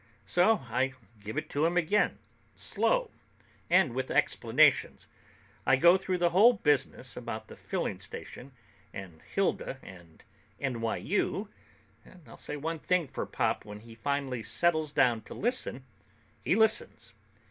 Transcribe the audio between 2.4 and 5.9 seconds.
slow, and with explanations. I